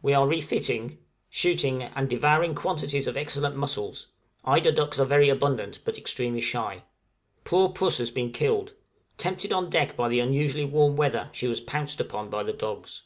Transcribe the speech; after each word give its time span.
We 0.00 0.14
are 0.14 0.26
refitting, 0.26 0.96
shooting, 1.28 1.82
and 1.82 2.08
devouring 2.08 2.54
quantities 2.54 3.06
of 3.06 3.14
excellent 3.14 3.56
mussels; 3.56 4.06
eider 4.42 4.72
ducks 4.72 4.98
are 4.98 5.04
very 5.04 5.28
abundant, 5.28 5.80
but 5.84 5.98
extremely 5.98 6.40
shy. 6.40 6.84
Poor 7.44 7.68
puss 7.68 7.98
has 7.98 8.10
been 8.10 8.32
killed; 8.32 8.72
tempted 9.18 9.52
on 9.52 9.68
deck 9.68 9.94
by 9.94 10.08
the 10.08 10.20
unusually 10.20 10.64
warm 10.64 10.96
weather, 10.96 11.28
she 11.34 11.46
was 11.46 11.60
pounced 11.60 12.00
upon 12.00 12.30
by 12.30 12.42
the 12.42 12.54
dogs. 12.54 13.02